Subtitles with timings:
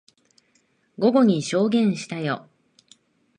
[0.97, 2.49] 午後に証言したよ。